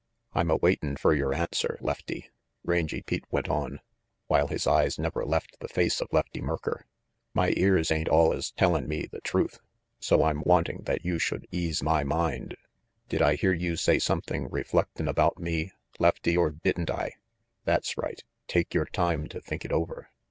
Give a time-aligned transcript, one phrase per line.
[0.33, 2.31] "I'm a waitin' fer your answer, Lefty,"
[2.63, 3.81] Rangy Pete went on,
[4.25, 6.87] while his eyes never left the face of Lefty Merker.
[7.35, 9.59] "My ears ain't allus tellin' me the truth,
[9.99, 12.57] so I'm wanting that you should ease my mind.
[13.09, 17.11] Did I hear you say something reflectin' about me, Lefty, er didn't I?
[17.65, 18.23] That's right.
[18.47, 20.09] Take your time to think it over.